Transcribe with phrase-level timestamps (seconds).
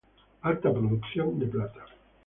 [0.41, 1.85] Alta producción de plata.